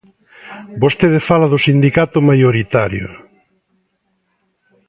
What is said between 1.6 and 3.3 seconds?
sindicato maioritario.